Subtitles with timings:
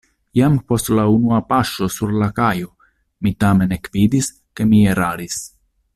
[0.37, 2.71] Jam post la unua paŝo sur la kajo
[3.27, 5.39] mi tamen ekvidis, ke mi eraris.